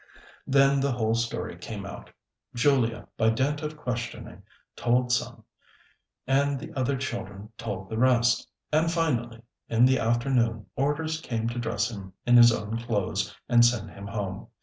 Then 0.47 0.79
the 0.79 0.93
whole 0.93 1.13
story 1.13 1.55
came 1.57 1.85
out. 1.85 2.09
Julia, 2.55 3.07
by 3.17 3.29
dint 3.29 3.61
of 3.61 3.77
questioning, 3.77 4.41
told 4.75 5.11
some, 5.11 5.43
and 6.25 6.59
the 6.59 6.73
other 6.75 6.97
children 6.97 7.51
told 7.55 7.87
the 7.87 7.99
rest; 7.99 8.49
and 8.73 8.91
finally, 8.91 9.43
in 9.69 9.85
the 9.85 9.99
afternoon, 9.99 10.65
orders 10.75 11.21
came 11.21 11.47
to 11.49 11.59
dress 11.59 11.91
him 11.91 12.13
in 12.25 12.35
his 12.35 12.51
own 12.51 12.79
clothes, 12.79 13.37
and 13.47 13.63
send 13.63 13.91
him 13.91 14.07
home. 14.07 14.47